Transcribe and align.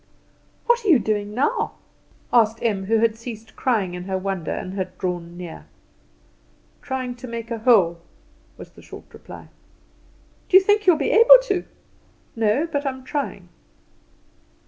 "What 0.65 0.83
are 0.83 0.87
you 0.87 0.97
doing 0.97 1.35
now?" 1.35 1.75
asked 2.33 2.57
Em, 2.63 2.85
who 2.85 2.97
had 2.97 3.15
ceased 3.15 3.55
crying 3.55 3.93
in 3.93 4.05
her 4.05 4.17
wonder, 4.17 4.49
and 4.49 4.73
had 4.73 4.97
drawn 4.97 5.37
near. 5.37 5.67
"Trying 6.81 7.13
to 7.17 7.27
make 7.27 7.51
a 7.51 7.59
hole," 7.59 7.99
was 8.57 8.71
the 8.71 8.81
short 8.81 9.05
reply. 9.13 9.49
"Do 10.49 10.57
you 10.57 10.63
think 10.63 10.87
you 10.87 10.93
will 10.93 10.99
be 10.99 11.11
able 11.11 11.37
to?" 11.43 11.65
"No; 12.35 12.65
but 12.65 12.83
I 12.83 12.89
am 12.89 13.03
trying." 13.03 13.49